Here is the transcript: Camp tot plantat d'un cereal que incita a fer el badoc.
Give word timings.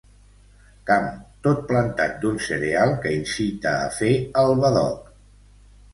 Camp 0.89 1.05
tot 1.47 1.59
plantat 1.73 2.17
d'un 2.23 2.41
cereal 2.47 2.95
que 3.05 3.13
incita 3.19 3.77
a 3.85 3.93
fer 3.99 4.13
el 4.45 4.57
badoc. 4.65 5.17